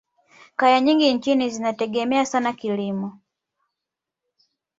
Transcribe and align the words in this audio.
kaya 0.55 0.81
nyingi 0.81 1.13
nchini 1.13 1.49
zinategemea 1.49 2.25
sana 2.25 2.53
kilimo 2.53 3.19